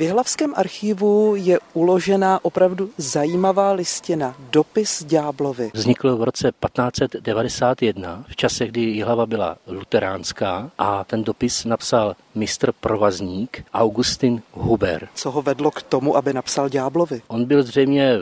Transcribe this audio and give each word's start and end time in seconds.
V 0.00 0.02
Jihlavském 0.02 0.52
archivu 0.56 1.34
je 1.36 1.58
uložena 1.74 2.44
opravdu 2.44 2.90
zajímavá 2.96 3.72
listina, 3.72 4.34
dopis 4.50 5.04
Ďáblovi. 5.04 5.70
Vznikl 5.74 6.16
v 6.16 6.22
roce 6.22 6.52
1591, 6.66 8.24
v 8.28 8.36
čase, 8.36 8.66
kdy 8.66 8.80
Jihlava 8.80 9.26
byla 9.26 9.56
luteránská 9.66 10.70
a 10.78 11.04
ten 11.04 11.24
dopis 11.24 11.64
napsal 11.64 12.16
mistr 12.34 12.72
provazník 12.72 13.64
Augustin 13.74 14.42
Huber. 14.52 15.08
Co 15.14 15.30
ho 15.30 15.42
vedlo 15.42 15.70
k 15.70 15.82
tomu, 15.82 16.16
aby 16.16 16.32
napsal 16.32 16.68
Ďáblovi? 16.68 17.22
On 17.28 17.44
byl 17.44 17.62
zřejmě 17.62 18.18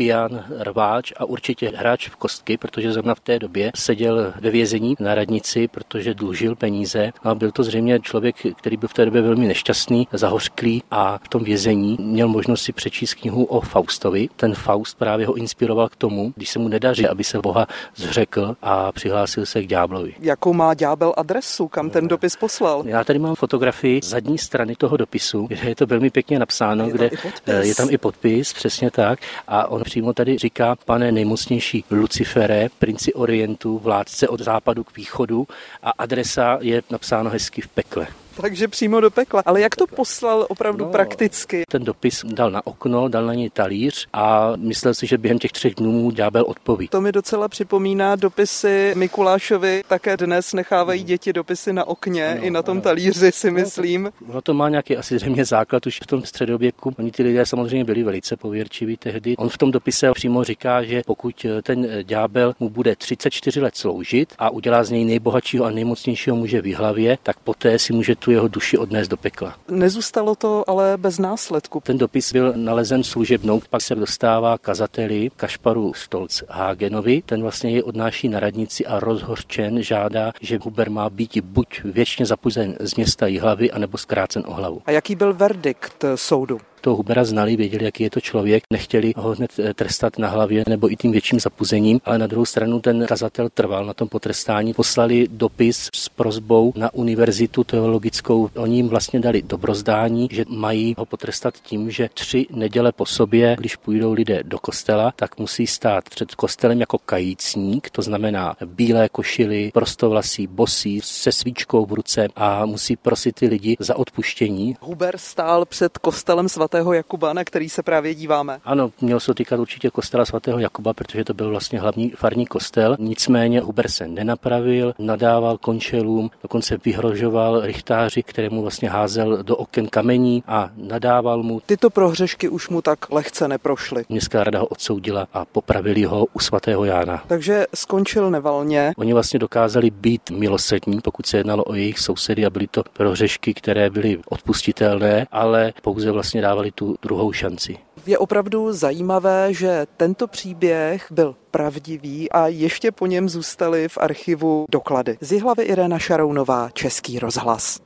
pijan, 0.00 0.44
rváč 0.58 1.12
a 1.16 1.24
určitě 1.24 1.72
hráč 1.76 2.08
v 2.08 2.16
kostky, 2.16 2.56
protože 2.56 2.92
zrovna 2.92 3.14
v 3.14 3.20
té 3.20 3.38
době 3.38 3.72
seděl 3.74 4.32
ve 4.40 4.50
vězení 4.50 4.94
na 5.00 5.14
radnici, 5.14 5.68
protože 5.68 6.14
dlužil 6.14 6.56
peníze 6.56 7.12
a 7.22 7.34
byl 7.34 7.50
to 7.50 7.62
zřejmě 7.64 8.00
člověk, 8.00 8.36
který 8.56 8.76
byl 8.76 8.88
v 8.88 8.94
té 8.94 9.04
době 9.04 9.22
velmi 9.22 9.46
nešťastný, 9.46 10.08
zahořklý 10.12 10.82
a 10.90 11.18
v 11.22 11.28
tom 11.28 11.44
vězení 11.44 11.96
měl 12.00 12.28
možnost 12.28 12.62
si 12.62 12.72
přečíst 12.72 13.14
knihu 13.14 13.44
o 13.44 13.60
Faustovi. 13.60 14.28
Ten 14.36 14.54
Faust 14.54 14.98
právě 14.98 15.26
ho 15.26 15.34
inspiroval 15.34 15.88
k 15.88 15.96
tomu, 15.96 16.32
když 16.36 16.50
se 16.50 16.58
mu 16.58 16.68
nedaří, 16.68 17.08
aby 17.08 17.24
se 17.24 17.38
Boha 17.38 17.66
zřekl 17.96 18.56
a 18.62 18.92
přihlásil 18.92 19.46
se 19.46 19.62
k 19.62 19.66
ďáblovi. 19.66 20.14
Jakou 20.20 20.52
má 20.52 20.74
ďábel 20.74 21.14
adresu, 21.16 21.68
kam 21.68 21.90
ten 21.90 22.08
dopis 22.08 22.36
poslal? 22.36 22.82
Já 22.86 23.04
tady 23.04 23.18
mám 23.18 23.34
fotografii 23.34 24.00
zadní 24.04 24.38
strany 24.38 24.76
toho 24.76 24.96
dopisu, 24.96 25.46
kde 25.46 25.68
je 25.68 25.74
to 25.74 25.86
velmi 25.86 26.10
pěkně 26.10 26.38
napsáno, 26.38 26.84
je 26.84 26.92
kde 26.92 27.10
eh, 27.46 27.66
je 27.66 27.74
tam 27.74 27.88
i 27.90 27.98
podpis, 27.98 28.52
přesně 28.52 28.90
tak. 28.90 29.18
A 29.48 29.68
on 29.68 29.84
přímo 29.90 30.12
tady 30.12 30.38
říká, 30.38 30.76
pane 30.84 31.12
nejmocnější 31.12 31.84
Lucifere, 31.90 32.68
princi 32.78 33.12
Orientu, 33.12 33.78
vládce 33.78 34.28
od 34.28 34.40
západu 34.40 34.84
k 34.84 34.96
východu 34.96 35.48
a 35.82 35.90
adresa 35.90 36.58
je 36.60 36.82
napsáno 36.90 37.30
hezky 37.30 37.60
v 37.60 37.68
pekle 37.68 38.06
takže 38.40 38.68
přímo 38.68 39.00
do 39.00 39.10
pekla. 39.10 39.42
Ale 39.46 39.60
jak 39.60 39.76
to 39.76 39.86
poslal 39.86 40.46
opravdu 40.48 40.84
no, 40.84 40.90
prakticky? 40.90 41.64
Ten 41.68 41.84
dopis 41.84 42.24
dal 42.24 42.50
na 42.50 42.66
okno, 42.66 43.08
dal 43.08 43.26
na 43.26 43.34
něj 43.34 43.50
talíř 43.50 44.08
a 44.12 44.52
myslel 44.56 44.94
si, 44.94 45.06
že 45.06 45.18
během 45.18 45.38
těch 45.38 45.52
třech 45.52 45.74
dnů 45.74 46.10
ďábel 46.10 46.44
odpoví. 46.46 46.88
To 46.88 47.00
mi 47.00 47.12
docela 47.12 47.48
připomíná 47.48 48.16
dopisy 48.16 48.92
Mikulášovi. 48.96 49.82
Také 49.88 50.16
dnes 50.16 50.52
nechávají 50.52 51.02
děti 51.02 51.32
dopisy 51.32 51.72
na 51.72 51.84
okně 51.84 52.36
no, 52.40 52.46
i 52.46 52.50
na 52.50 52.62
tom 52.62 52.76
no. 52.76 52.82
talíři, 52.82 53.32
si 53.32 53.50
myslím. 53.50 54.12
No 54.32 54.42
to 54.42 54.54
má 54.54 54.68
nějaký 54.68 54.96
asi 54.96 55.18
zřejmě 55.18 55.44
základ 55.44 55.86
už 55.86 56.00
v 56.02 56.06
tom 56.06 56.24
středověku. 56.24 56.94
Oni 56.98 57.10
ty 57.10 57.22
lidé 57.22 57.46
samozřejmě 57.46 57.84
byli 57.84 58.02
velice 58.02 58.36
pověrčiví 58.36 58.96
tehdy. 58.96 59.36
On 59.36 59.48
v 59.48 59.58
tom 59.58 59.70
dopise 59.70 60.12
přímo 60.12 60.44
říká, 60.44 60.82
že 60.82 61.02
pokud 61.06 61.46
ten 61.62 61.88
ďábel 62.02 62.54
mu 62.60 62.70
bude 62.70 62.96
34 62.96 63.60
let 63.60 63.76
sloužit 63.76 64.34
a 64.38 64.50
udělá 64.50 64.84
z 64.84 64.90
něj 64.90 65.04
nejbohatšího 65.04 65.64
a 65.64 65.70
nejmocnějšího 65.70 66.36
muže 66.36 66.62
v 66.62 66.74
hlavě, 66.74 67.18
tak 67.22 67.38
poté 67.38 67.78
si 67.78 67.92
může 67.92 68.16
tu 68.16 68.29
jeho 68.30 68.48
duši 68.48 68.78
odnést 68.78 69.08
do 69.08 69.16
pekla. 69.16 69.54
Nezůstalo 69.68 70.34
to 70.34 70.64
ale 70.70 70.96
bez 70.96 71.18
následku. 71.18 71.80
Ten 71.84 71.98
dopis 71.98 72.32
byl 72.32 72.52
nalezen 72.56 73.04
služebnou, 73.04 73.62
pak 73.70 73.82
se 73.82 73.94
dostává 73.94 74.58
kazateli 74.58 75.30
Kašparu 75.36 75.94
Stolc 75.94 76.42
Hagenovi. 76.48 77.22
Ten 77.26 77.42
vlastně 77.42 77.70
je 77.70 77.84
odnáší 77.84 78.28
na 78.28 78.40
radnici 78.40 78.86
a 78.86 79.00
rozhořčen 79.00 79.82
žádá, 79.82 80.32
že 80.40 80.58
Huber 80.62 80.90
má 80.90 81.10
být 81.10 81.38
buď 81.40 81.80
věčně 81.84 82.26
zapuzen 82.26 82.76
z 82.80 82.94
města 82.94 83.26
Jihlavy, 83.26 83.70
anebo 83.70 83.98
zkrácen 83.98 84.42
o 84.46 84.54
hlavu. 84.54 84.82
A 84.86 84.90
jaký 84.90 85.14
byl 85.14 85.34
verdikt 85.34 86.04
soudu? 86.14 86.60
Toho 86.80 86.96
Hubera 86.96 87.24
znali, 87.24 87.56
věděli, 87.56 87.84
jaký 87.84 88.02
je 88.02 88.10
to 88.10 88.20
člověk, 88.20 88.64
nechtěli 88.72 89.12
ho 89.16 89.34
hned 89.34 89.50
eh, 89.58 89.74
trestat 89.74 90.18
na 90.18 90.28
hlavě 90.28 90.64
nebo 90.68 90.92
i 90.92 90.96
tím 90.96 91.12
větším 91.12 91.40
zapuzením, 91.40 92.00
ale 92.04 92.18
na 92.18 92.26
druhou 92.26 92.44
stranu 92.44 92.80
ten 92.80 93.06
kazatel 93.06 93.48
trval 93.48 93.84
na 93.84 93.94
tom 93.94 94.08
potrestání. 94.08 94.74
Poslali 94.74 95.28
dopis 95.30 95.88
s 95.94 96.08
prozbou 96.08 96.72
na 96.76 96.94
univerzitu 96.94 97.64
teologickou. 97.64 98.50
Oni 98.56 98.76
jim 98.76 98.88
vlastně 98.88 99.20
dali 99.20 99.42
dobrozdání, 99.42 100.28
že 100.30 100.44
mají 100.48 100.94
ho 100.98 101.06
potrestat 101.06 101.54
tím, 101.62 101.90
že 101.90 102.08
tři 102.14 102.46
neděle 102.50 102.92
po 102.92 103.06
sobě, 103.06 103.56
když 103.58 103.76
půjdou 103.76 104.12
lidé 104.12 104.42
do 104.42 104.58
kostela, 104.58 105.12
tak 105.16 105.38
musí 105.38 105.66
stát 105.66 106.08
před 106.08 106.34
kostelem 106.34 106.80
jako 106.80 106.98
kajícník, 106.98 107.90
to 107.90 108.02
znamená 108.02 108.56
bílé 108.64 109.08
košily, 109.08 109.70
prostovlasí, 109.74 110.46
bosí, 110.46 111.00
se 111.04 111.32
svíčkou 111.32 111.86
v 111.86 111.92
ruce 111.92 112.28
a 112.36 112.66
musí 112.66 112.96
prosit 112.96 113.34
ty 113.34 113.46
lidi 113.46 113.76
za 113.78 113.96
odpuštění. 113.96 114.76
Huber 114.80 115.18
stál 115.18 115.64
před 115.64 115.98
kostelem 115.98 116.48
svatého 116.48 116.69
svatého 116.70 116.92
Jakuba, 116.92 117.32
na 117.32 117.44
který 117.44 117.68
se 117.68 117.82
právě 117.82 118.14
díváme. 118.14 118.60
Ano, 118.64 118.90
měl 119.00 119.20
se 119.20 119.34
týkat 119.34 119.60
určitě 119.60 119.90
kostela 119.90 120.24
svatého 120.24 120.58
Jakuba, 120.58 120.94
protože 120.94 121.24
to 121.24 121.34
byl 121.34 121.50
vlastně 121.50 121.80
hlavní 121.80 122.10
farní 122.10 122.46
kostel. 122.46 122.96
Nicméně 122.98 123.60
Huber 123.60 123.88
se 123.88 124.08
nenapravil, 124.08 124.94
nadával 124.98 125.58
končelům, 125.58 126.30
dokonce 126.42 126.78
vyhrožoval 126.84 127.60
richtáři, 127.60 128.22
kterému 128.22 128.62
vlastně 128.62 128.90
házel 128.90 129.42
do 129.42 129.56
oken 129.56 129.88
kamení 129.88 130.42
a 130.46 130.70
nadával 130.76 131.42
mu. 131.42 131.60
Tyto 131.66 131.90
prohřešky 131.90 132.48
už 132.48 132.68
mu 132.68 132.82
tak 132.82 133.12
lehce 133.12 133.48
neprošly. 133.48 134.04
Městská 134.08 134.44
rada 134.44 134.58
ho 134.58 134.66
odsoudila 134.66 135.26
a 135.32 135.44
popravili 135.44 136.04
ho 136.04 136.26
u 136.32 136.38
svatého 136.38 136.84
Jána. 136.84 137.24
Takže 137.26 137.66
skončil 137.74 138.30
nevalně. 138.30 138.92
Oni 138.96 139.12
vlastně 139.12 139.38
dokázali 139.38 139.90
být 139.90 140.30
milosrdní, 140.30 141.00
pokud 141.00 141.26
se 141.26 141.36
jednalo 141.36 141.64
o 141.64 141.74
jejich 141.74 141.98
sousedy 141.98 142.46
a 142.46 142.50
byly 142.50 142.66
to 142.66 142.82
prohřešky, 142.92 143.54
které 143.54 143.90
byly 143.90 144.18
odpustitelné, 144.28 145.26
ale 145.30 145.72
pouze 145.82 146.10
vlastně 146.10 146.40
dávali 146.42 146.59
dostávali 146.60 146.72
tu 146.72 146.96
druhou 147.02 147.32
šanci. 147.32 147.76
Je 148.06 148.18
opravdu 148.18 148.72
zajímavé, 148.72 149.54
že 149.54 149.86
tento 149.96 150.26
příběh 150.26 151.06
byl 151.10 151.34
pravdivý 151.50 152.30
a 152.30 152.46
ještě 152.46 152.92
po 152.92 153.06
něm 153.06 153.28
zůstaly 153.28 153.88
v 153.88 153.98
archivu 153.98 154.66
doklady. 154.70 155.18
Z 155.20 155.40
hlavy 155.40 155.62
Irena 155.62 155.98
Šarounová, 155.98 156.70
Český 156.72 157.18
rozhlas. 157.18 157.80